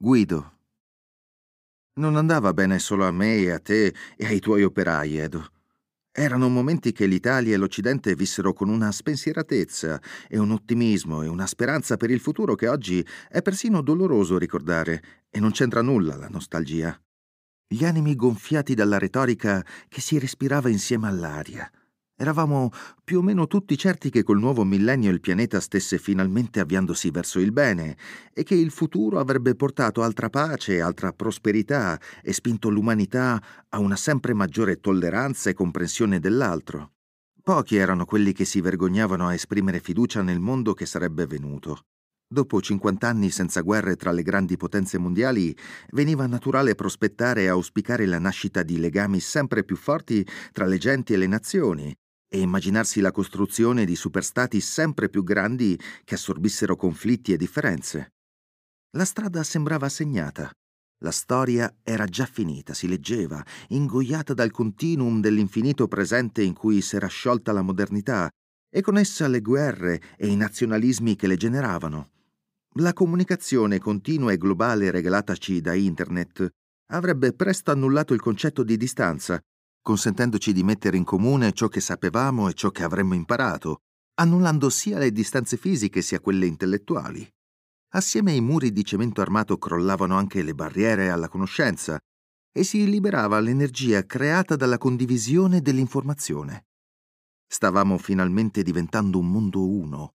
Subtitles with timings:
[0.00, 0.58] Guido.
[1.94, 5.50] Non andava bene solo a me e a te e ai tuoi operai, Edo.
[6.12, 11.48] Erano momenti che l'Italia e l'Occidente vissero con una spensieratezza e un ottimismo e una
[11.48, 16.28] speranza per il futuro che oggi è persino doloroso ricordare e non c'entra nulla la
[16.28, 16.96] nostalgia.
[17.66, 21.68] Gli animi gonfiati dalla retorica che si respirava insieme all'aria
[22.20, 22.70] Eravamo
[23.04, 27.38] più o meno tutti certi che col nuovo millennio il pianeta stesse finalmente avviandosi verso
[27.38, 27.96] il bene
[28.32, 33.94] e che il futuro avrebbe portato altra pace, altra prosperità e spinto l'umanità a una
[33.94, 36.94] sempre maggiore tolleranza e comprensione dell'altro.
[37.40, 41.84] Pochi erano quelli che si vergognavano a esprimere fiducia nel mondo che sarebbe venuto.
[42.26, 45.56] Dopo 50 anni senza guerre tra le grandi potenze mondiali,
[45.92, 51.14] veniva naturale prospettare e auspicare la nascita di legami sempre più forti tra le genti
[51.14, 51.96] e le nazioni,
[52.28, 58.12] e immaginarsi la costruzione di superstati sempre più grandi che assorbissero conflitti e differenze.
[58.96, 60.50] La strada sembrava segnata.
[61.00, 67.06] La storia era già finita, si leggeva, ingoiata dal continuum dell'infinito presente in cui s'era
[67.06, 68.28] sciolta la modernità,
[68.70, 72.10] e con essa le guerre e i nazionalismi che le generavano.
[72.74, 76.48] La comunicazione continua e globale regalataci da Internet
[76.90, 79.40] avrebbe presto annullato il concetto di distanza
[79.88, 83.78] consentendoci di mettere in comune ciò che sapevamo e ciò che avremmo imparato,
[84.20, 87.26] annullando sia le distanze fisiche sia quelle intellettuali.
[87.94, 91.98] Assieme ai muri di cemento armato crollavano anche le barriere alla conoscenza
[92.52, 96.66] e si liberava l'energia creata dalla condivisione dell'informazione.
[97.46, 100.10] Stavamo finalmente diventando un mondo uno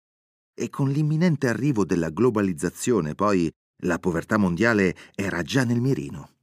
[0.53, 3.49] e con l'imminente arrivo della globalizzazione poi
[3.84, 6.40] la povertà mondiale era già nel mirino.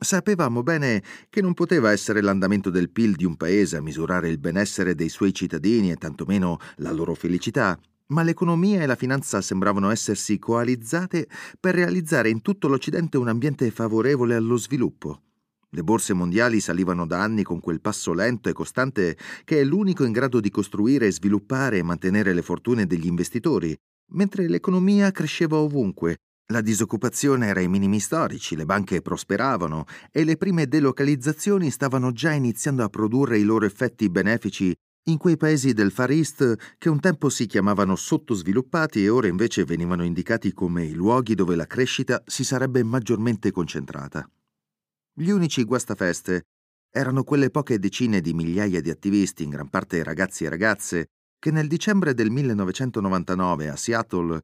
[0.00, 4.38] Sapevamo bene che non poteva essere l'andamento del PIL di un paese a misurare il
[4.38, 9.90] benessere dei suoi cittadini e tantomeno la loro felicità, ma l'economia e la finanza sembravano
[9.90, 15.22] essersi coalizzate per realizzare in tutto l'Occidente un ambiente favorevole allo sviluppo.
[15.70, 20.04] Le borse mondiali salivano da anni con quel passo lento e costante che è l'unico
[20.04, 23.76] in grado di costruire, sviluppare e mantenere le fortune degli investitori,
[24.12, 26.18] mentre l'economia cresceva ovunque,
[26.50, 32.32] la disoccupazione era ai minimi storici, le banche prosperavano e le prime delocalizzazioni stavano già
[32.32, 34.74] iniziando a produrre i loro effetti benefici
[35.08, 39.64] in quei paesi del Far East che un tempo si chiamavano sottosviluppati e ora invece
[39.64, 44.26] venivano indicati come i luoghi dove la crescita si sarebbe maggiormente concentrata.
[45.14, 46.44] Gli unici guastafeste
[46.90, 51.06] erano quelle poche decine di migliaia di attivisti, in gran parte ragazzi e ragazze,
[51.38, 54.40] che nel dicembre del 1999 a Seattle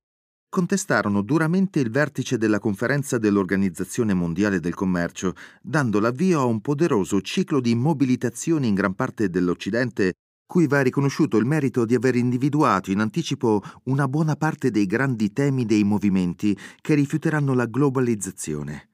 [0.54, 7.20] contestarono duramente il vertice della conferenza dell'Organizzazione Mondiale del Commercio, dando l'avvio a un poderoso
[7.22, 10.12] ciclo di mobilitazioni in gran parte dell'Occidente
[10.46, 15.32] cui va riconosciuto il merito di aver individuato in anticipo una buona parte dei grandi
[15.32, 18.90] temi dei movimenti che rifiuteranno la globalizzazione.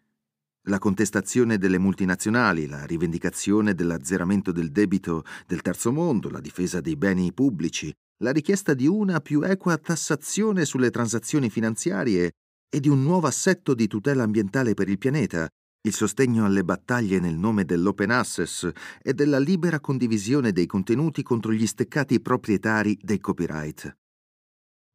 [0.63, 6.97] La contestazione delle multinazionali, la rivendicazione dell'azzeramento del debito del terzo mondo, la difesa dei
[6.97, 7.93] beni pubblici,
[8.23, 12.33] la richiesta di una più equa tassazione sulle transazioni finanziarie
[12.69, 15.49] e di un nuovo assetto di tutela ambientale per il pianeta,
[15.83, 18.71] il sostegno alle battaglie nel nome dell'open access
[19.03, 23.97] e della libera condivisione dei contenuti contro gli steccati proprietari dei copyright.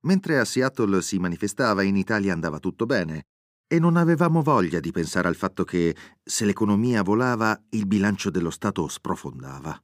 [0.06, 3.24] Mentre a Seattle si manifestava, in Italia andava tutto bene,
[3.68, 8.52] e non avevamo voglia di pensare al fatto che, se l'economia volava, il bilancio dello
[8.52, 9.82] Stato sprofondava.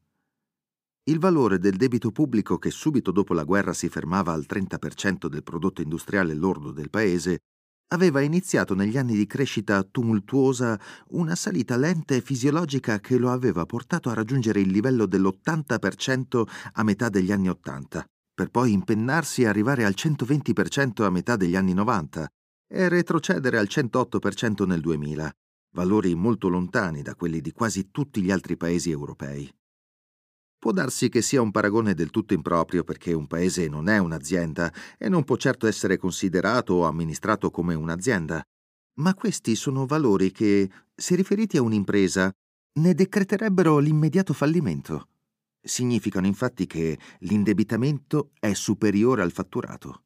[1.11, 5.43] Il valore del debito pubblico, che subito dopo la guerra si fermava al 30% del
[5.43, 7.39] prodotto industriale lordo del paese,
[7.89, 10.79] aveva iniziato negli anni di crescita tumultuosa
[11.09, 16.83] una salita lenta e fisiologica che lo aveva portato a raggiungere il livello dell'80% a
[16.83, 21.73] metà degli anni 80, per poi impennarsi e arrivare al 120% a metà degli anni
[21.73, 22.25] 90
[22.71, 25.29] e retrocedere al 108% nel 2000,
[25.75, 29.53] valori molto lontani da quelli di quasi tutti gli altri paesi europei.
[30.61, 34.71] Può darsi che sia un paragone del tutto improprio perché un paese non è un'azienda
[34.95, 38.43] e non può certo essere considerato o amministrato come un'azienda,
[38.99, 42.31] ma questi sono valori che, se riferiti a un'impresa,
[42.73, 45.07] ne decreterebbero l'immediato fallimento.
[45.59, 50.03] Significano infatti che l'indebitamento è superiore al fatturato.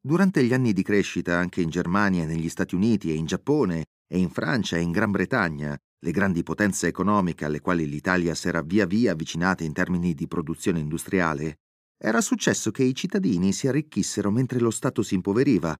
[0.00, 4.18] Durante gli anni di crescita anche in Germania, negli Stati Uniti e in Giappone e
[4.18, 8.62] in Francia e in Gran Bretagna, le grandi potenze economiche alle quali l'Italia si era
[8.62, 11.56] via via avvicinata in termini di produzione industriale,
[12.00, 15.74] era successo che i cittadini si arricchissero mentre lo Stato si impoveriva,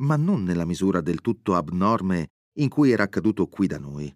[0.00, 2.26] ma non nella misura del tutto abnorme
[2.58, 4.14] in cui era accaduto qui da noi.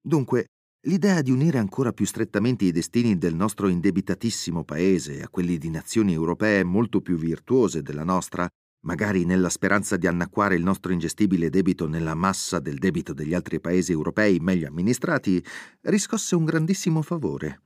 [0.00, 0.46] Dunque,
[0.86, 5.68] l'idea di unire ancora più strettamente i destini del nostro indebitatissimo paese a quelli di
[5.68, 8.48] nazioni europee molto più virtuose della nostra
[8.84, 13.60] magari nella speranza di annacquare il nostro ingestibile debito nella massa del debito degli altri
[13.60, 15.44] paesi europei meglio amministrati,
[15.82, 17.60] riscosse un grandissimo favore.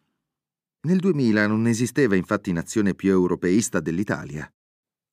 [0.87, 4.51] Nel 2000 non esisteva infatti nazione più europeista dell'Italia.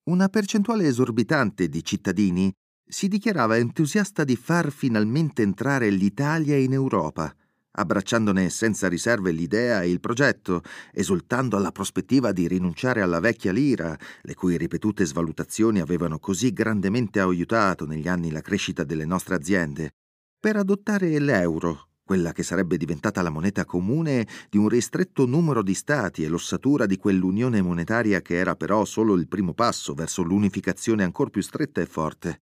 [0.10, 2.54] Una percentuale esorbitante di cittadini
[2.88, 7.36] si dichiarava entusiasta di far finalmente entrare l'Italia in Europa,
[7.76, 10.62] abbracciandone senza riserve l'idea e il progetto,
[10.92, 17.20] esultando alla prospettiva di rinunciare alla vecchia lira, le cui ripetute svalutazioni avevano così grandemente
[17.20, 19.92] aiutato negli anni la crescita delle nostre aziende,
[20.40, 25.74] per adottare l'euro, quella che sarebbe diventata la moneta comune di un ristretto numero di
[25.74, 31.04] stati e l'ossatura di quell'unione monetaria che era però solo il primo passo verso l'unificazione
[31.04, 32.45] ancor più stretta e forte.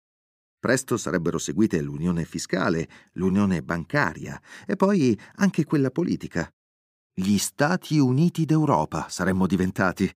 [0.64, 6.50] Presto sarebbero seguite l'unione fiscale, l'unione bancaria e poi anche quella politica.
[7.12, 10.10] Gli Stati Uniti d'Europa saremmo diventati.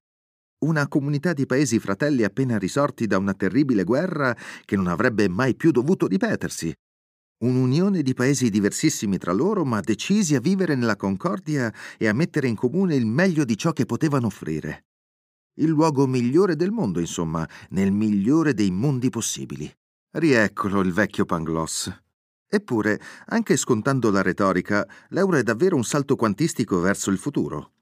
[0.60, 4.34] Una comunità di paesi fratelli appena risorti da una terribile guerra
[4.64, 6.72] che non avrebbe mai più dovuto ripetersi.
[7.44, 12.48] Un'unione di paesi diversissimi tra loro, ma decisi a vivere nella concordia e a mettere
[12.48, 14.86] in comune il meglio di ciò che potevano offrire.
[15.58, 19.70] Il luogo migliore del mondo, insomma, nel migliore dei mondi possibili.
[20.10, 21.92] Rieccolo il vecchio Pangloss.
[22.48, 27.72] Eppure, anche scontando la retorica, l'euro è davvero un salto quantistico verso il futuro.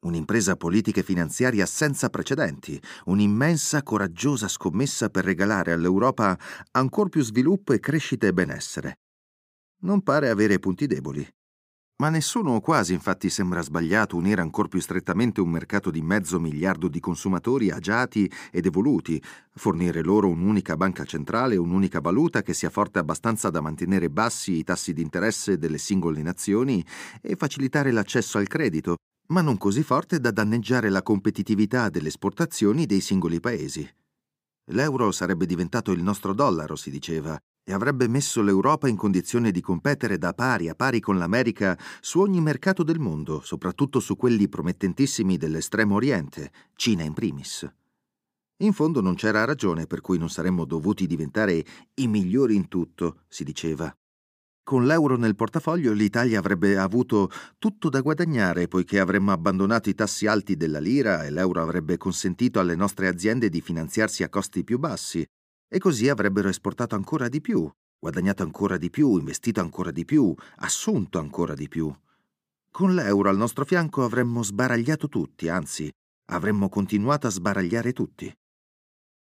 [0.00, 6.38] Un'impresa politica e finanziaria senza precedenti, un'immensa, coraggiosa scommessa per regalare all'Europa
[6.70, 9.00] ancor più sviluppo e crescita e benessere.
[9.80, 11.28] Non pare avere punti deboli.
[11.96, 16.88] Ma nessuno quasi infatti sembra sbagliato unire ancor più strettamente un mercato di mezzo miliardo
[16.88, 19.22] di consumatori agiati ed evoluti,
[19.54, 24.64] fornire loro un'unica banca centrale un'unica valuta che sia forte abbastanza da mantenere bassi i
[24.64, 26.84] tassi di interesse delle singole nazioni
[27.22, 28.96] e facilitare l'accesso al credito,
[29.28, 33.88] ma non così forte da danneggiare la competitività delle esportazioni dei singoli paesi.
[34.72, 39.62] L'euro sarebbe diventato il nostro dollaro, si diceva, e avrebbe messo l'Europa in condizione di
[39.62, 44.48] competere da pari a pari con l'America su ogni mercato del mondo, soprattutto su quelli
[44.48, 47.66] promettentissimi dell'estremo oriente, Cina in primis.
[48.58, 51.64] In fondo non c'era ragione per cui non saremmo dovuti diventare
[51.94, 53.92] i migliori in tutto, si diceva.
[54.62, 60.26] Con l'euro nel portafoglio l'Italia avrebbe avuto tutto da guadagnare poiché avremmo abbandonato i tassi
[60.26, 64.78] alti della lira e l'euro avrebbe consentito alle nostre aziende di finanziarsi a costi più
[64.78, 65.26] bassi,
[65.68, 70.34] e così avrebbero esportato ancora di più, guadagnato ancora di più, investito ancora di più,
[70.56, 71.92] assunto ancora di più.
[72.70, 75.90] Con l'euro al nostro fianco avremmo sbaragliato tutti, anzi,
[76.26, 78.32] avremmo continuato a sbaragliare tutti.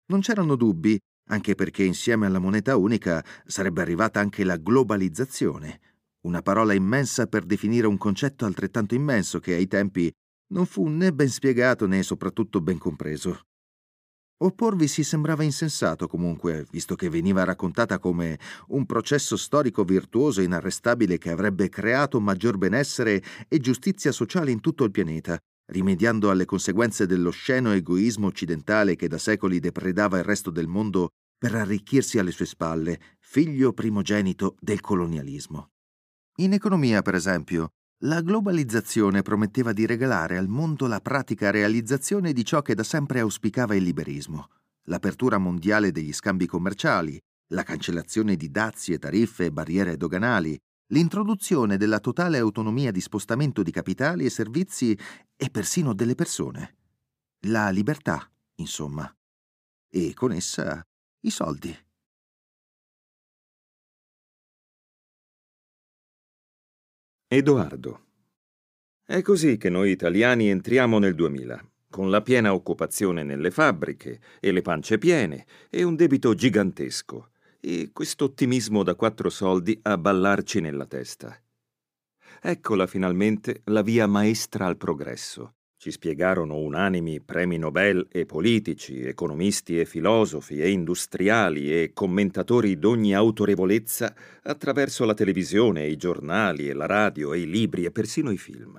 [0.07, 0.99] Non c'erano dubbi,
[1.31, 5.81] anche perché insieme alla moneta unica sarebbe arrivata anche la globalizzazione,
[6.23, 10.11] una parola immensa per definire un concetto altrettanto immenso che ai tempi
[10.53, 13.48] non fu né ben spiegato né soprattutto ben compreso.
[14.41, 18.39] Opporvisi sembrava insensato comunque, visto che veniva raccontata come
[18.69, 24.61] un processo storico virtuoso e inarrestabile che avrebbe creato maggior benessere e giustizia sociale in
[24.61, 25.37] tutto il pianeta,
[25.73, 31.09] rimediando alle conseguenze dello sceno egoismo occidentale che da secoli depredava il resto del mondo
[31.37, 35.71] per arricchirsi alle sue spalle, figlio primogenito del colonialismo.
[36.37, 37.71] In economia, per esempio,
[38.03, 43.19] la globalizzazione prometteva di regalare al mondo la pratica realizzazione di ciò che da sempre
[43.19, 44.51] auspicava il liberismo,
[44.85, 50.57] l'apertura mondiale degli scambi commerciali, la cancellazione di dazi e tariffe e barriere doganali,
[50.93, 54.97] l'introduzione della totale autonomia di spostamento di capitali e servizi
[55.37, 56.77] e persino delle persone.
[57.47, 59.13] La libertà, insomma.
[59.91, 60.81] E con essa
[61.23, 61.88] i soldi.
[67.31, 68.07] Edoardo.
[69.05, 74.51] È così che noi italiani entriamo nel 2000, con la piena occupazione nelle fabbriche e
[74.51, 80.61] le pance piene e un debito gigantesco e questo ottimismo da quattro soldi a ballarci
[80.61, 81.39] nella testa.
[82.41, 89.79] Eccola finalmente la via maestra al progresso, ci spiegarono unanimi premi Nobel e politici, economisti
[89.79, 96.87] e filosofi e industriali e commentatori d'ogni autorevolezza attraverso la televisione, i giornali e la
[96.87, 98.77] radio e i libri e persino i film.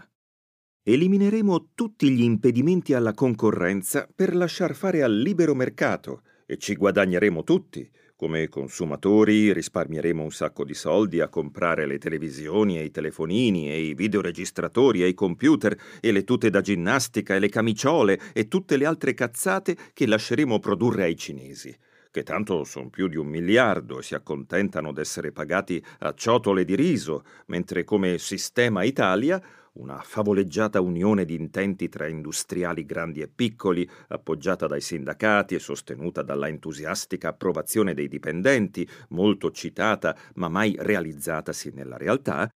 [0.84, 7.46] Elimineremo tutti gli impedimenti alla concorrenza per lasciar fare al libero mercato e ci guadagneremo
[7.46, 13.72] tutti, come consumatori risparmieremo un sacco di soldi a comprare le televisioni e i telefonini
[13.72, 18.50] e i videoregistratori e i computer e le tute da ginnastica e le camiciole e
[18.50, 21.74] tutte le altre cazzate che lasceremo produrre ai cinesi,
[22.12, 26.76] che tanto sono più di un miliardo e si accontentano d'essere pagati a ciotole di
[26.76, 29.42] riso, mentre come sistema Italia
[29.80, 36.22] una favoleggiata unione di intenti tra industriali grandi e piccoli, appoggiata dai sindacati e sostenuta
[36.22, 42.50] dalla entusiastica approvazione dei dipendenti, molto citata ma mai realizzatasi nella realtà,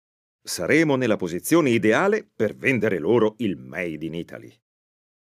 [0.42, 4.52] saremo nella posizione ideale per vendere loro il Made in Italy.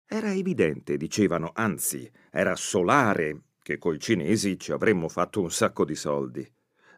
[0.08, 5.96] Era evidente, dicevano, anzi, era solare che coi cinesi ci avremmo fatto un sacco di
[5.96, 6.48] soldi.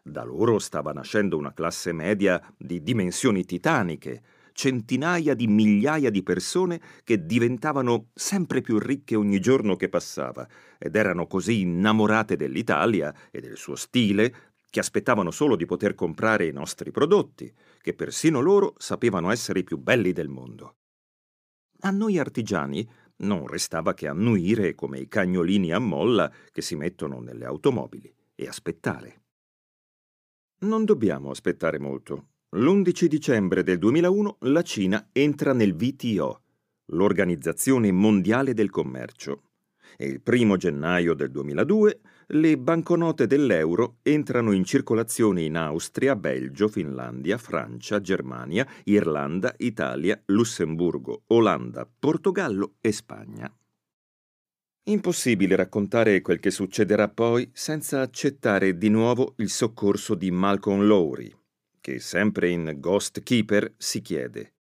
[0.02, 4.22] Da loro stava nascendo una classe media di dimensioni titaniche,
[4.58, 10.48] centinaia di migliaia di persone che diventavano sempre più ricche ogni giorno che passava
[10.78, 16.46] ed erano così innamorate dell'Italia e del suo stile che aspettavano solo di poter comprare
[16.46, 20.78] i nostri prodotti, che persino loro sapevano essere i più belli del mondo.
[21.82, 22.86] A noi artigiani
[23.18, 28.48] non restava che annuire come i cagnolini a molla che si mettono nelle automobili e
[28.48, 29.22] aspettare.
[30.62, 32.30] Non dobbiamo aspettare molto.
[32.52, 36.40] L'11 dicembre del 2001 la Cina entra nel WTO,
[36.92, 39.42] l'Organizzazione Mondiale del Commercio,
[39.98, 46.68] e il 1 gennaio del 2002 le banconote dell'euro entrano in circolazione in Austria, Belgio,
[46.68, 53.54] Finlandia, Francia, Germania, Irlanda, Italia, Lussemburgo, Olanda, Portogallo e Spagna.
[54.84, 61.30] Impossibile raccontare quel che succederà poi senza accettare di nuovo il soccorso di Malcolm Lowry,
[61.88, 64.56] che sempre in Ghost Keeper si chiede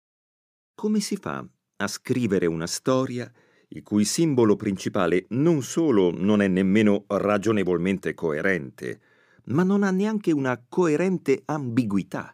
[0.77, 1.45] come si fa
[1.79, 3.29] a scrivere una storia
[3.71, 9.01] il cui simbolo principale non solo non è nemmeno ragionevolmente coerente,
[9.47, 12.33] ma non ha neanche una coerente ambiguità.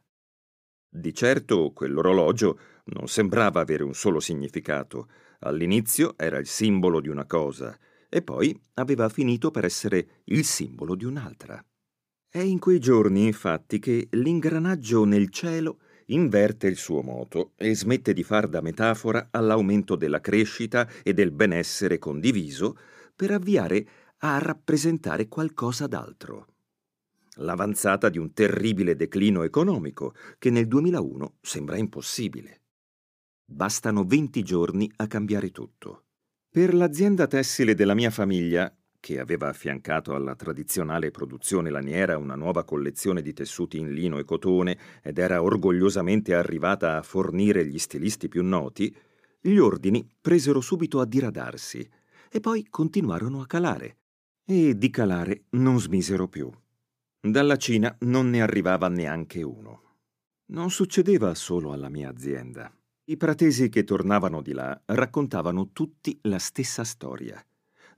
[0.90, 5.08] Di certo quell'orologio non sembrava avere un solo significato.
[5.38, 7.78] All'inizio era il simbolo di una cosa
[8.10, 11.64] e poi aveva finito per essere il simbolo di un'altra.
[12.34, 18.14] È in quei giorni, infatti, che l'ingranaggio nel cielo inverte il suo moto e smette
[18.14, 22.78] di far da metafora all'aumento della crescita e del benessere condiviso
[23.14, 23.86] per avviare
[24.20, 26.46] a rappresentare qualcosa d'altro.
[27.34, 32.62] L'avanzata di un terribile declino economico che nel 2001 sembra impossibile.
[33.44, 36.04] Bastano 20 giorni a cambiare tutto.
[36.48, 42.62] Per l'azienda tessile della mia famiglia che aveva affiancato alla tradizionale produzione laniera una nuova
[42.62, 48.28] collezione di tessuti in lino e cotone ed era orgogliosamente arrivata a fornire gli stilisti
[48.28, 48.94] più noti,
[49.40, 51.84] gli ordini presero subito a diradarsi
[52.30, 53.96] e poi continuarono a calare.
[54.44, 56.48] E di calare non smisero più.
[57.20, 59.96] Dalla Cina non ne arrivava neanche uno.
[60.52, 62.72] Non succedeva solo alla mia azienda.
[63.06, 67.44] I pratesi che tornavano di là raccontavano tutti la stessa storia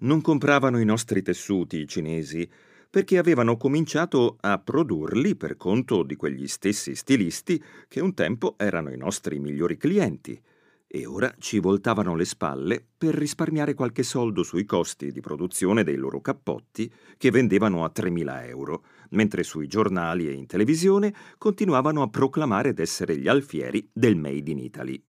[0.01, 2.49] non compravano i nostri tessuti i cinesi
[2.91, 8.93] perché avevano cominciato a produrli per conto di quegli stessi stilisti che un tempo erano
[8.93, 10.41] i nostri migliori clienti
[10.87, 15.97] e ora ci voltavano le spalle per risparmiare qualche soldo sui costi di produzione dei
[15.97, 22.09] loro cappotti che vendevano a 3.000 euro, mentre sui giornali e in televisione continuavano a
[22.09, 25.05] proclamare d'essere gli alfieri del Made in Italy.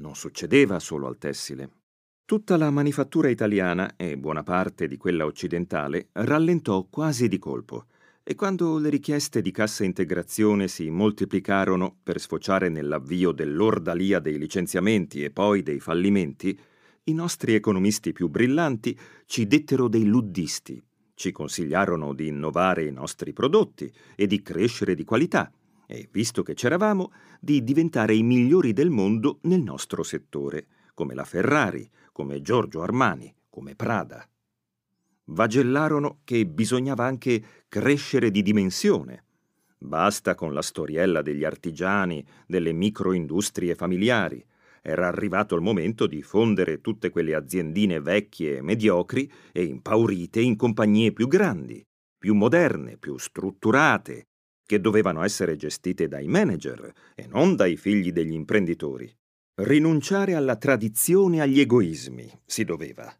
[0.00, 1.85] Non succedeva solo al tessile.
[2.26, 7.84] Tutta la manifattura italiana e buona parte di quella occidentale rallentò quasi di colpo
[8.24, 15.22] e quando le richieste di cassa integrazione si moltiplicarono per sfociare nell'avvio dell'ordalia dei licenziamenti
[15.22, 16.58] e poi dei fallimenti,
[17.04, 20.82] i nostri economisti più brillanti ci dettero dei luddisti,
[21.14, 25.52] ci consigliarono di innovare i nostri prodotti e di crescere di qualità
[25.86, 31.24] e, visto che c'eravamo, di diventare i migliori del mondo nel nostro settore, come la
[31.24, 34.26] Ferrari, come Giorgio Armani, come Prada.
[35.24, 39.24] Vagellarono che bisognava anche crescere di dimensione.
[39.76, 44.42] Basta con la storiella degli artigiani, delle microindustrie familiari.
[44.80, 50.56] Era arrivato il momento di fondere tutte quelle aziendine vecchie e mediocri e impaurite in
[50.56, 54.28] compagnie più grandi, più moderne, più strutturate,
[54.64, 59.14] che dovevano essere gestite dai manager e non dai figli degli imprenditori.
[59.58, 63.10] Rinunciare alla tradizione e agli egoismi si doveva.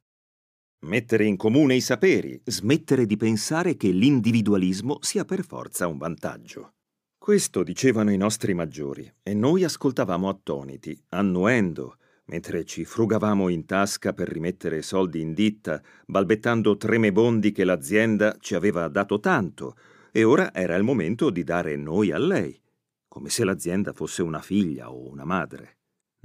[0.80, 6.74] Mettere in comune i saperi, smettere di pensare che l'individualismo sia per forza un vantaggio.
[7.16, 14.12] Questo dicevano i nostri maggiori e noi ascoltavamo attoniti, annuendo, mentre ci frugavamo in tasca
[14.12, 19.74] per rimettere soldi in ditta, balbettando tremebondi che l'azienda ci aveva dato tanto
[20.12, 22.60] e ora era il momento di dare noi a lei,
[23.08, 25.75] come se l'azienda fosse una figlia o una madre.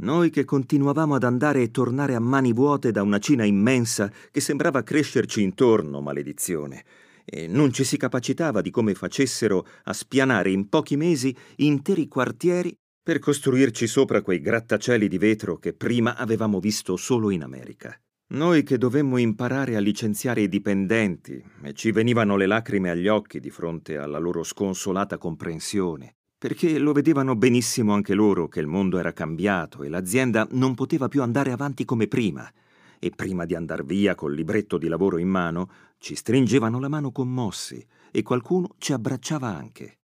[0.02, 4.42] Noi che continuavamo ad andare e tornare a mani vuote da una Cina immensa che
[4.42, 6.84] sembrava crescerci intorno, maledizione,
[7.24, 12.76] e non ci si capacitava di come facessero a spianare in pochi mesi interi quartieri
[13.04, 17.96] per costruirci sopra quei grattacieli di vetro che prima avevamo visto solo in America.
[18.34, 23.40] Noi che dovemmo imparare a licenziare i dipendenti e ci venivano le lacrime agli occhi
[23.40, 28.98] di fronte alla loro sconsolata comprensione, perché lo vedevano benissimo anche loro che il mondo
[28.98, 32.52] era cambiato e l'azienda non poteva più andare avanti come prima.
[32.98, 35.70] E prima di andar via col libretto di lavoro in mano,
[36.00, 40.00] ci stringevano la mano commossi e qualcuno ci abbracciava anche.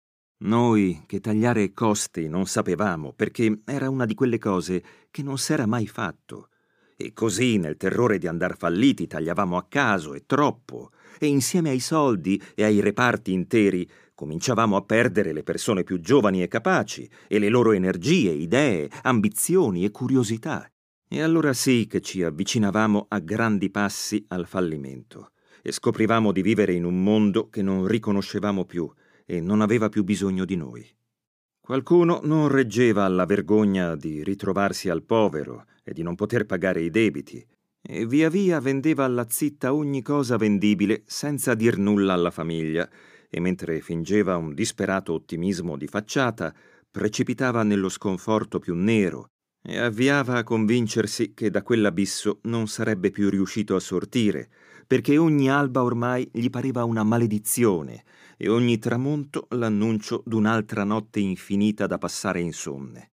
[0.44, 5.66] Noi che tagliare costi non sapevamo perché era una di quelle cose che non s'era
[5.66, 6.48] mai fatto.
[6.96, 11.80] E così, nel terrore di andar falliti, tagliavamo a caso e troppo, e insieme ai
[11.80, 13.86] soldi e ai reparti interi
[14.22, 19.84] cominciavamo a perdere le persone più giovani e capaci, e le loro energie, idee, ambizioni
[19.84, 20.64] e curiosità.
[21.08, 26.72] E allora sì che ci avvicinavamo a grandi passi al fallimento, e scoprivamo di vivere
[26.72, 28.88] in un mondo che non riconoscevamo più
[29.26, 30.88] e non aveva più bisogno di noi.
[31.60, 36.90] Qualcuno non reggeva alla vergogna di ritrovarsi al povero e di non poter pagare i
[36.90, 37.44] debiti,
[37.84, 42.88] e via via vendeva alla zitta ogni cosa vendibile senza dir nulla alla famiglia,
[43.34, 46.54] e mentre fingeva un disperato ottimismo di facciata,
[46.90, 49.28] precipitava nello sconforto più nero
[49.62, 54.50] e avviava a convincersi che da quell'abisso non sarebbe più riuscito a sortire,
[54.86, 58.04] perché ogni alba ormai gli pareva una maledizione
[58.36, 63.11] e ogni tramonto l'annuncio d'un'altra notte infinita da passare insonne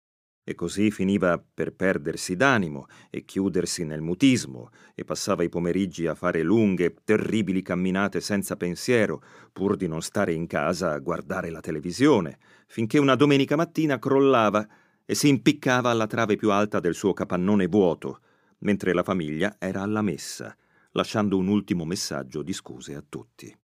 [0.48, 6.14] e così finiva per perdersi d'animo e chiudersi nel mutismo e passava i pomeriggi a
[6.14, 11.62] fare lunghe, terribili camminate senza pensiero, pur di non stare in casa a guardare la
[11.62, 12.38] televisione,
[12.68, 14.66] finché una domenica mattina crollava
[15.04, 18.20] e si impiccava alla trave più alta del suo capannone vuoto,
[18.60, 20.56] mentre la famiglia era alla messa,
[20.92, 23.65] lasciando un ultimo messaggio di scuse a tutti.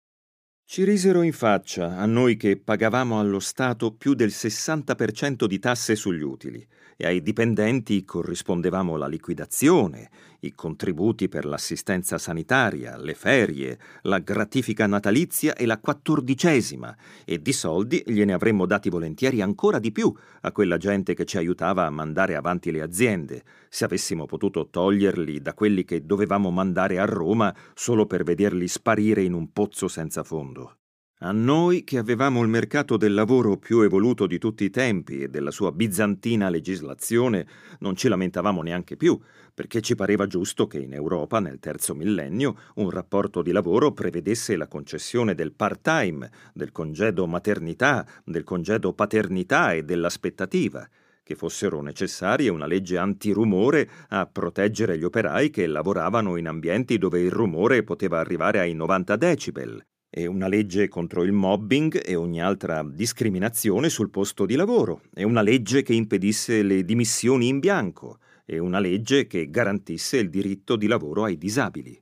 [0.71, 5.97] Ci risero in faccia, a noi che pagavamo allo Stato più del 60% di tasse
[5.97, 10.09] sugli utili, e ai dipendenti corrispondevamo la liquidazione,
[10.41, 16.95] i contributi per l'assistenza sanitaria, le ferie, la gratifica natalizia e la quattordicesima,
[17.25, 21.37] e di soldi gliene avremmo dati volentieri ancora di più a quella gente che ci
[21.37, 26.99] aiutava a mandare avanti le aziende, se avessimo potuto toglierli da quelli che dovevamo mandare
[26.99, 30.77] a Roma solo per vederli sparire in un pozzo senza fondo.
[31.23, 35.27] A noi che avevamo il mercato del lavoro più evoluto di tutti i tempi e
[35.27, 37.45] della sua bizantina legislazione
[37.81, 39.19] non ci lamentavamo neanche più,
[39.53, 44.55] perché ci pareva giusto che in Europa nel terzo millennio un rapporto di lavoro prevedesse
[44.55, 50.89] la concessione del part-time, del congedo maternità, del congedo paternità e dell'aspettativa,
[51.21, 57.19] che fossero necessarie una legge antirumore a proteggere gli operai che lavoravano in ambienti dove
[57.19, 62.41] il rumore poteva arrivare ai 90 decibel e una legge contro il mobbing e ogni
[62.41, 68.19] altra discriminazione sul posto di lavoro, e una legge che impedisse le dimissioni in bianco,
[68.45, 71.97] e una legge che garantisse il diritto di lavoro ai disabili.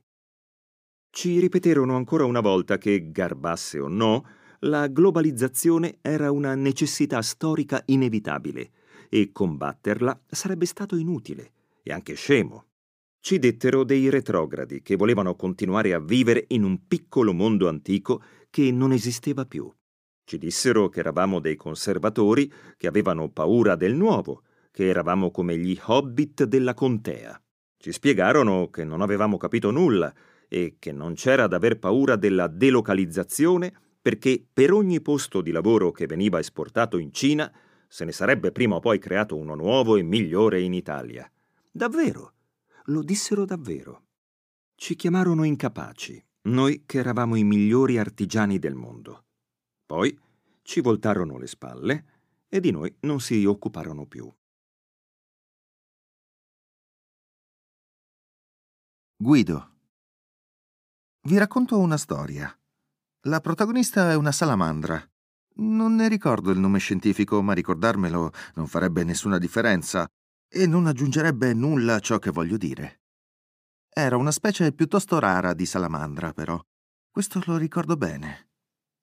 [1.08, 4.26] Ci ripeterono ancora una volta che, garbasse o no,
[4.64, 8.70] la globalizzazione era una necessità storica inevitabile
[9.08, 12.69] e combatterla sarebbe stato inutile e anche scemo.
[13.22, 18.72] Ci dettero dei retrogradi che volevano continuare a vivere in un piccolo mondo antico che
[18.72, 19.70] non esisteva più.
[20.24, 25.78] Ci dissero che eravamo dei conservatori che avevano paura del nuovo, che eravamo come gli
[25.84, 27.38] hobbit della contea.
[27.76, 30.12] Ci spiegarono che non avevamo capito nulla
[30.48, 35.92] e che non c'era da aver paura della delocalizzazione perché per ogni posto di lavoro
[35.92, 37.52] che veniva esportato in Cina
[37.86, 41.30] se ne sarebbe prima o poi creato uno nuovo e migliore in Italia.
[41.70, 42.32] Davvero?
[42.90, 44.08] Lo dissero davvero.
[44.74, 49.26] Ci chiamarono incapaci, noi che eravamo i migliori artigiani del mondo.
[49.86, 50.18] Poi
[50.62, 52.04] ci voltarono le spalle
[52.48, 54.32] e di noi non si occuparono più.
[59.16, 59.68] Guido.
[61.22, 62.56] Vi racconto una storia.
[63.24, 65.04] La protagonista è una salamandra.
[65.56, 70.10] Non ne ricordo il nome scientifico, ma ricordarmelo non farebbe nessuna differenza
[70.52, 73.02] e non aggiungerebbe nulla a ciò che voglio dire.
[73.88, 76.60] Era una specie piuttosto rara di salamandra, però.
[77.08, 78.48] Questo lo ricordo bene.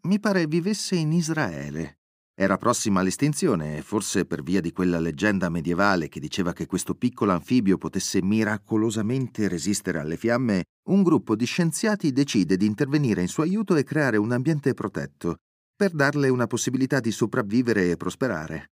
[0.03, 1.99] Mi pare vivesse in Israele.
[2.39, 7.31] Era prossima all'estinzione, forse per via di quella leggenda medievale che diceva che questo piccolo
[7.31, 13.43] anfibio potesse miracolosamente resistere alle fiamme, un gruppo di scienziati decide di intervenire in suo
[13.43, 15.37] aiuto e creare un ambiente protetto,
[15.75, 18.71] per darle una possibilità di sopravvivere e prosperare.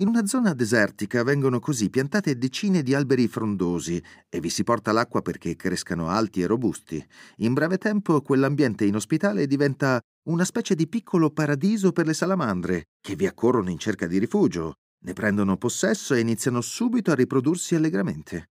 [0.00, 4.92] In una zona desertica vengono così piantate decine di alberi frondosi e vi si porta
[4.92, 7.04] l'acqua perché crescano alti e robusti.
[7.38, 13.16] In breve tempo quell'ambiente inospitale diventa una specie di piccolo paradiso per le salamandre, che
[13.16, 18.50] vi accorrono in cerca di rifugio, Ne prendono possesso e iniziano subito a riprodursi allegramente.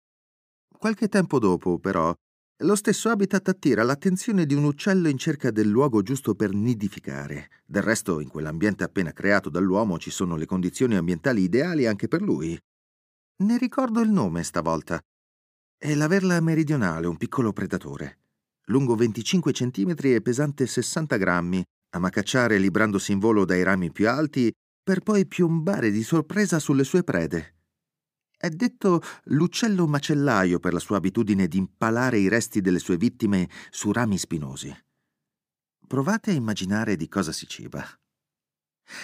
[0.78, 2.14] Qualche tempo dopo, però,
[2.58, 7.50] lo stesso habitat attira l'attenzione di un uccello in cerca del luogo giusto per nidificare.
[7.66, 12.22] Del resto, in quell'ambiente appena creato dall'uomo ci sono le condizioni ambientali ideali anche per
[12.22, 12.58] lui.
[13.44, 15.02] Ne ricordo il nome stavolta.
[15.78, 18.20] È la verla meridionale, un piccolo predatore.
[18.68, 21.62] Lungo 25 cm e pesante 60 grammi,
[21.96, 24.50] ama cacciare librandosi in volo dai rami più alti
[24.82, 27.56] per poi piombare di sorpresa sulle sue prede.
[28.44, 33.50] È detto l'uccello macellaio per la sua abitudine di impalare i resti delle sue vittime
[33.70, 34.70] su rami spinosi.
[35.88, 37.82] Provate a immaginare di cosa si ciba.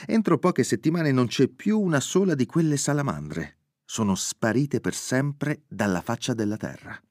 [0.07, 3.59] Entro poche settimane non c'è più una sola di quelle salamandre.
[3.85, 7.01] Sono sparite per sempre dalla faccia della terra.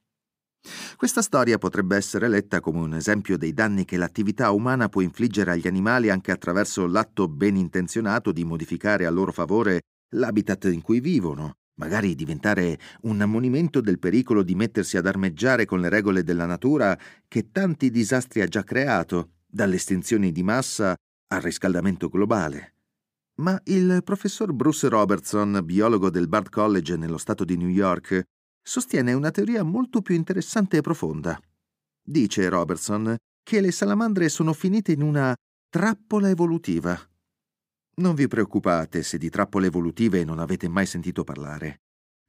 [0.97, 5.49] Questa storia potrebbe essere letta come un esempio dei danni che l'attività umana può infliggere
[5.49, 9.79] agli animali anche attraverso l'atto ben intenzionato di modificare a loro favore
[10.13, 15.79] l'habitat in cui vivono, magari diventare un ammonimento del pericolo di mettersi ad armeggiare con
[15.79, 20.93] le regole della natura che tanti disastri ha già creato, dalle estinzioni di massa
[21.31, 22.75] al riscaldamento globale.
[23.39, 28.21] Ma il professor Bruce Robertson, biologo del Bard College nello stato di New York,
[28.61, 31.39] sostiene una teoria molto più interessante e profonda.
[32.03, 35.33] Dice Robertson che le salamandre sono finite in una
[35.69, 37.08] trappola evolutiva.
[37.99, 41.81] Non vi preoccupate se di trappole evolutive non avete mai sentito parlare.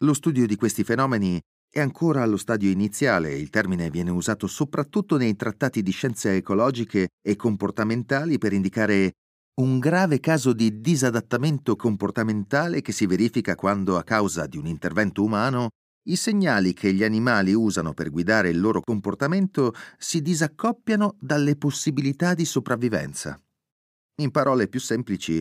[0.03, 1.41] Lo studio di questi fenomeni
[1.73, 6.35] è ancora allo stadio iniziale e il termine viene usato soprattutto nei trattati di scienze
[6.35, 9.13] ecologiche e comportamentali per indicare
[9.61, 15.23] un grave caso di disadattamento comportamentale che si verifica quando, a causa di un intervento
[15.23, 15.69] umano,
[16.09, 22.35] i segnali che gli animali usano per guidare il loro comportamento si disaccoppiano dalle possibilità
[22.35, 23.41] di sopravvivenza.
[24.21, 25.41] In parole più semplici,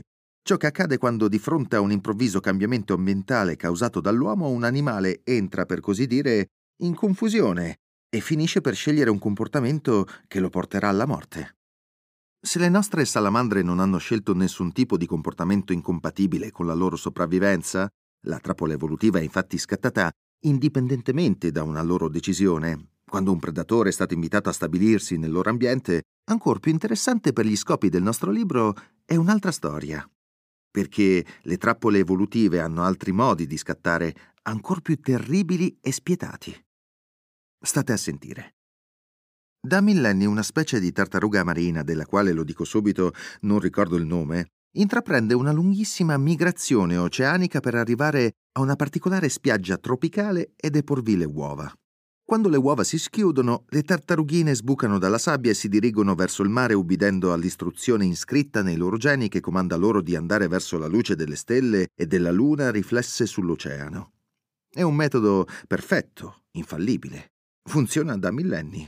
[0.49, 5.21] ciò che accade quando di fronte a un improvviso cambiamento ambientale causato dall'uomo un animale
[5.23, 6.47] entra, per così dire,
[6.81, 7.75] in confusione
[8.09, 11.57] e finisce per scegliere un comportamento che lo porterà alla morte.
[12.41, 16.95] Se le nostre salamandre non hanno scelto nessun tipo di comportamento incompatibile con la loro
[16.95, 17.87] sopravvivenza,
[18.21, 20.09] la trappola evolutiva è infatti scattata
[20.45, 22.93] indipendentemente da una loro decisione.
[23.05, 27.45] Quando un predatore è stato invitato a stabilirsi nel loro ambiente, ancora più interessante per
[27.45, 28.73] gli scopi del nostro libro
[29.05, 30.09] è un'altra storia.
[30.79, 36.55] Perché le trappole evolutive hanno altri modi di scattare ancora più terribili e spietati.
[37.61, 38.55] State a sentire.
[39.59, 43.11] Da millenni una specie di tartaruga marina, della quale lo dico subito,
[43.41, 49.75] non ricordo il nome, intraprende una lunghissima migrazione oceanica per arrivare a una particolare spiaggia
[49.75, 51.69] tropicale e deporvi le uova.
[52.29, 56.49] Quando le uova si schiudono, le tartarughine sbucano dalla sabbia e si dirigono verso il
[56.49, 61.15] mare ubbidendo all'istruzione iscritta nei loro geni che comanda loro di andare verso la luce
[61.15, 64.11] delle stelle e della luna riflesse sull'oceano.
[64.69, 67.31] È un metodo perfetto, infallibile.
[67.63, 68.87] Funziona da millenni.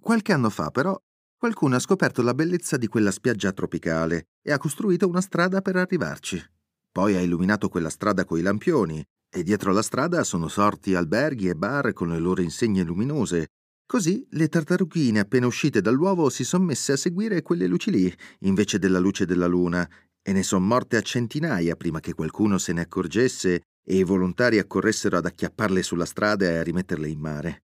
[0.00, 1.00] Qualche anno fa, però,
[1.36, 5.76] qualcuno ha scoperto la bellezza di quella spiaggia tropicale e ha costruito una strada per
[5.76, 6.44] arrivarci.
[6.90, 11.54] Poi ha illuminato quella strada coi lampioni e dietro la strada sono sorti alberghi e
[11.54, 13.48] bar con le loro insegne luminose.
[13.86, 18.78] Così le tartarughine appena uscite dall'uovo si sono messe a seguire quelle luci lì, invece
[18.78, 19.88] della luce della luna,
[20.22, 24.58] e ne sono morte a centinaia prima che qualcuno se ne accorgesse e i volontari
[24.58, 27.62] accorressero ad acchiapparle sulla strada e a rimetterle in mare.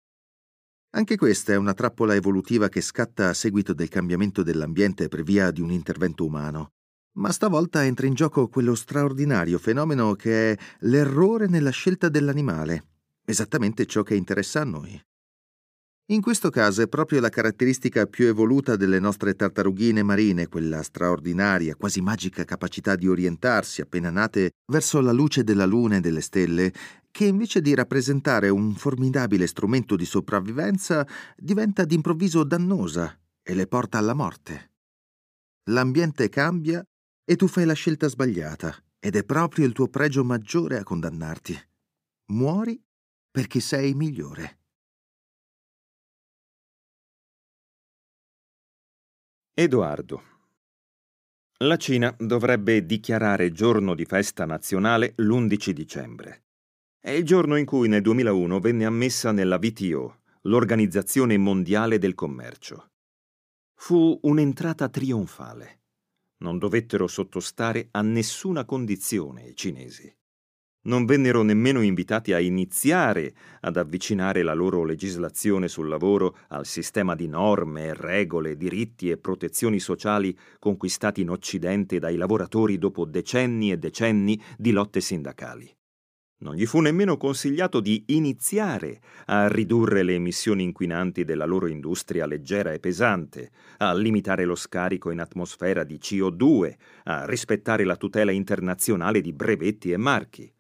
[0.96, 5.50] Anche questa è una trappola evolutiva che scatta a seguito del cambiamento dell'ambiente per via
[5.50, 6.74] di un intervento umano.
[7.16, 12.86] Ma stavolta entra in gioco quello straordinario fenomeno che è l'errore nella scelta dell'animale,
[13.24, 15.00] esattamente ciò che interessa a noi.
[16.08, 21.76] In questo caso è proprio la caratteristica più evoluta delle nostre tartarughine marine, quella straordinaria,
[21.76, 26.74] quasi magica capacità di orientarsi appena nate verso la luce della luna e delle stelle,
[27.10, 33.98] che invece di rappresentare un formidabile strumento di sopravvivenza diventa d'improvviso dannosa e le porta
[33.98, 34.72] alla morte.
[35.70, 36.86] L'ambiente cambia
[37.26, 41.58] e tu fai la scelta sbagliata ed è proprio il tuo pregio maggiore a condannarti.
[42.28, 42.82] Muori
[43.30, 44.60] perché sei migliore.
[49.54, 50.24] Edoardo.
[51.60, 56.46] La Cina dovrebbe dichiarare giorno di festa nazionale l'11 dicembre.
[57.00, 62.92] È il giorno in cui nel 2001 venne ammessa nella WTO, l'Organizzazione Mondiale del Commercio.
[63.76, 65.83] Fu un'entrata trionfale.
[66.44, 70.14] Non dovettero sottostare a nessuna condizione i cinesi.
[70.86, 77.16] non vennero nemmeno invitati a iniziare ad avvicinare la loro legislazione sul lavoro al sistema
[77.16, 83.78] di norme, regole, diritti e protezioni sociali conquistati in Occidente dai lavoratori dopo decenni e
[83.78, 85.74] decenni di lotte sindacali.
[86.44, 92.26] Non gli fu nemmeno consigliato di iniziare a ridurre le emissioni inquinanti della loro industria
[92.26, 96.74] leggera e pesante, a limitare lo scarico in atmosfera di CO2,
[97.06, 100.54] a rispettare la tutela internazionale di brevetti e marchi.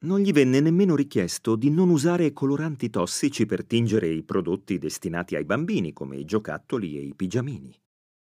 [0.00, 5.36] Non gli venne nemmeno richiesto di non usare coloranti tossici per tingere i prodotti destinati
[5.36, 7.72] ai bambini, come i giocattoli e i pigiamini.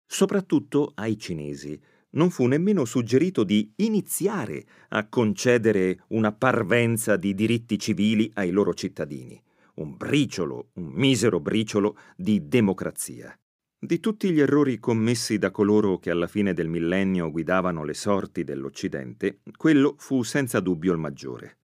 [0.05, 1.79] Soprattutto ai cinesi
[2.11, 8.73] non fu nemmeno suggerito di iniziare a concedere una parvenza di diritti civili ai loro
[8.73, 9.41] cittadini,
[9.75, 13.37] un briciolo, un misero briciolo di democrazia.
[13.79, 18.43] Di tutti gli errori commessi da coloro che alla fine del millennio guidavano le sorti
[18.43, 21.59] dell'Occidente, quello fu senza dubbio il maggiore.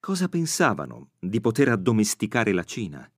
[0.00, 3.08] Cosa pensavano di poter addomesticare la Cina?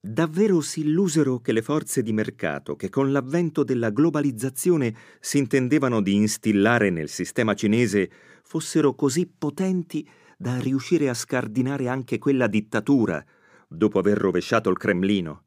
[0.00, 6.00] Davvero si illusero che le forze di mercato, che con l'avvento della globalizzazione si intendevano
[6.00, 8.08] di instillare nel sistema cinese,
[8.44, 13.24] fossero così potenti da riuscire a scardinare anche quella dittatura,
[13.66, 15.46] dopo aver rovesciato il Cremlino?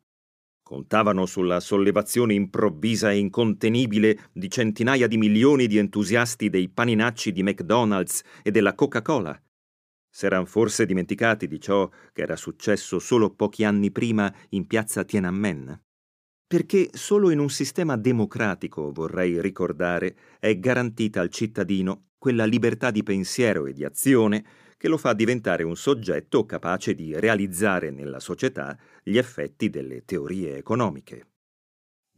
[0.62, 7.42] Contavano sulla sollevazione improvvisa e incontenibile di centinaia di milioni di entusiasti dei paninacci di
[7.42, 9.42] McDonald's e della Coca-Cola.
[10.14, 15.82] S'eran forse dimenticati di ciò che era successo solo pochi anni prima in piazza Tiananmen?
[16.46, 23.04] Perché solo in un sistema democratico, vorrei ricordare, è garantita al cittadino quella libertà di
[23.04, 24.46] pensiero e di azione
[24.76, 30.58] che lo fa diventare un soggetto capace di realizzare nella società gli effetti delle teorie
[30.58, 31.31] economiche.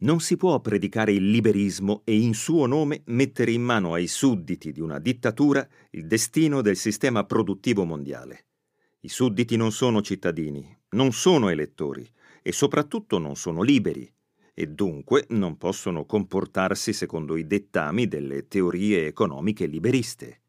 [0.03, 4.73] Non si può predicare il liberismo e in suo nome mettere in mano ai sudditi
[4.73, 8.47] di una dittatura il destino del sistema produttivo mondiale.
[8.99, 12.05] I sudditi non sono cittadini, non sono elettori
[12.41, 14.11] e soprattutto non sono liberi
[14.53, 20.42] e dunque non possono comportarsi secondo i dettami delle teorie economiche liberiste.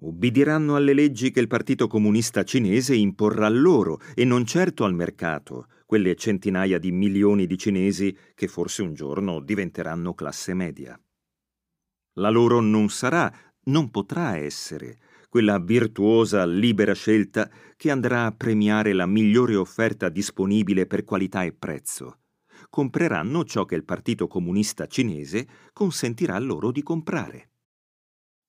[0.00, 5.66] Ubbidiranno alle leggi che il Partito Comunista Cinese imporrà loro e non certo al mercato,
[5.86, 11.00] quelle centinaia di milioni di cinesi che forse un giorno diventeranno classe media.
[12.14, 13.32] La loro non sarà,
[13.64, 20.86] non potrà essere, quella virtuosa libera scelta che andrà a premiare la migliore offerta disponibile
[20.86, 22.20] per qualità e prezzo.
[22.70, 27.50] Compreranno ciò che il Partito Comunista Cinese consentirà loro di comprare.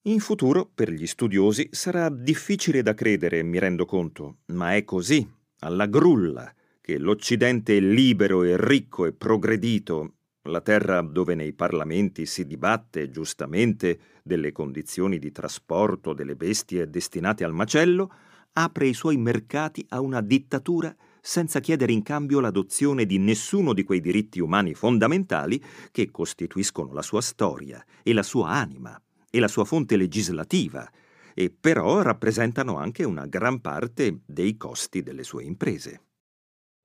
[0.09, 5.27] In futuro, per gli studiosi, sarà difficile da credere, mi rendo conto, ma è così,
[5.59, 10.15] alla grulla, che l'Occidente libero e ricco e progredito,
[10.49, 17.43] la terra dove nei parlamenti si dibatte giustamente delle condizioni di trasporto delle bestie destinate
[17.43, 18.11] al macello,
[18.53, 20.91] apre i suoi mercati a una dittatura
[21.21, 27.03] senza chiedere in cambio l'adozione di nessuno di quei diritti umani fondamentali che costituiscono la
[27.03, 30.89] sua storia e la sua anima e la sua fonte legislativa,
[31.33, 36.01] e però rappresentano anche una gran parte dei costi delle sue imprese.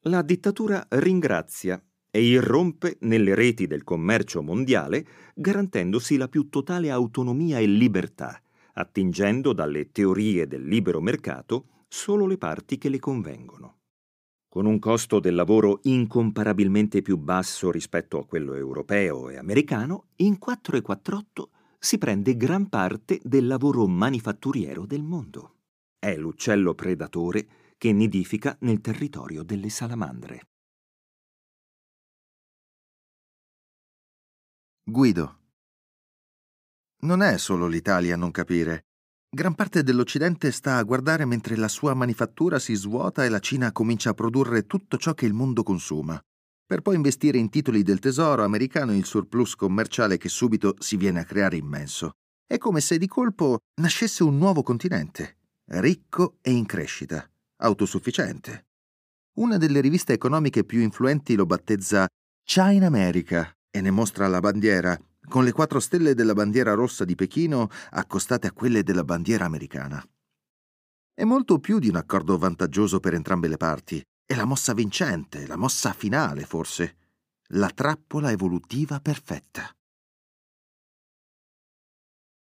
[0.02, 5.04] La dittatura ringrazia e irrompe nelle reti del commercio mondiale
[5.34, 8.40] garantendosi la più totale autonomia e libertà,
[8.74, 13.78] attingendo dalle teorie del libero mercato solo le parti che le convengono.
[14.48, 20.38] Con un costo del lavoro incomparabilmente più basso rispetto a quello europeo e americano, in
[20.38, 21.50] 448
[21.84, 25.56] si prende gran parte del lavoro manifatturiero del mondo.
[25.98, 30.48] È l'uccello predatore che nidifica nel territorio delle salamandre.
[34.82, 35.38] Guido.
[37.02, 38.86] Non è solo l'Italia a non capire.
[39.28, 43.72] Gran parte dell'Occidente sta a guardare mentre la sua manifattura si svuota e la Cina
[43.72, 46.18] comincia a produrre tutto ciò che il mondo consuma
[46.66, 51.20] per poi investire in titoli del tesoro americano il surplus commerciale che subito si viene
[51.20, 52.12] a creare immenso.
[52.46, 58.66] È come se di colpo nascesse un nuovo continente, ricco e in crescita, autosufficiente.
[59.34, 62.06] Una delle riviste economiche più influenti lo battezza
[62.44, 64.98] China America e ne mostra la bandiera,
[65.28, 70.06] con le quattro stelle della bandiera rossa di Pechino accostate a quelle della bandiera americana.
[71.12, 75.46] È molto più di un accordo vantaggioso per entrambe le parti, è la mossa vincente,
[75.46, 76.96] la mossa finale, forse.
[77.48, 79.70] La trappola evolutiva perfetta.